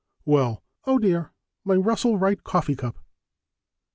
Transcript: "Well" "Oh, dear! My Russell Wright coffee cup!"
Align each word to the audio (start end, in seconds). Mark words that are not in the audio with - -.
"Well" 0.25 0.63
"Oh, 0.87 0.97
dear! 0.97 1.31
My 1.63 1.75
Russell 1.75 2.17
Wright 2.17 2.43
coffee 2.43 2.75
cup!" 2.75 2.97